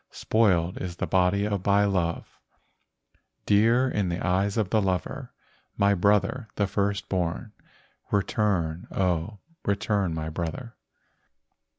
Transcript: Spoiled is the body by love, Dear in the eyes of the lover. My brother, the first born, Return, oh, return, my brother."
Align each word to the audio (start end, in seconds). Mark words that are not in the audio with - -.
Spoiled 0.09 0.79
is 0.79 0.95
the 0.95 1.05
body 1.05 1.47
by 1.47 1.85
love, 1.85 2.39
Dear 3.45 3.87
in 3.87 4.09
the 4.09 4.19
eyes 4.19 4.57
of 4.57 4.71
the 4.71 4.81
lover. 4.81 5.31
My 5.77 5.93
brother, 5.93 6.47
the 6.55 6.65
first 6.65 7.07
born, 7.07 7.51
Return, 8.09 8.87
oh, 8.89 9.37
return, 9.63 10.15
my 10.15 10.29
brother." 10.29 10.75